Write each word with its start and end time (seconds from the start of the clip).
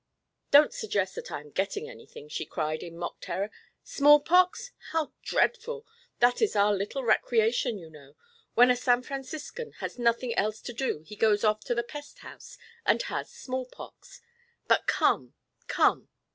"Don't 0.49 0.73
suggest 0.73 1.13
that 1.13 1.31
I 1.31 1.41
am 1.41 1.51
getting 1.51 1.87
anything," 1.87 2.27
she 2.27 2.43
cried, 2.43 2.81
in 2.81 2.97
mock 2.97 3.19
terror. 3.21 3.51
"Small 3.83 4.19
pox? 4.19 4.71
How 4.93 5.13
dreadful! 5.21 5.85
That 6.17 6.41
is 6.41 6.55
our 6.55 6.73
little 6.73 7.03
recreation, 7.03 7.77
you 7.77 7.87
know. 7.91 8.15
When 8.55 8.71
a 8.71 8.75
San 8.75 9.03
Franciscan 9.03 9.73
has 9.73 9.99
nothing 9.99 10.33
else 10.35 10.59
to 10.61 10.73
do 10.73 11.03
he 11.05 11.15
goes 11.15 11.43
off 11.43 11.59
to 11.65 11.75
the 11.75 11.83
pest 11.83 12.17
house 12.25 12.57
and 12.83 12.99
has 13.13 13.29
small 13.29 13.67
pox. 13.67 14.21
But 14.67 14.87
come, 14.87 15.35
come." 15.67 16.09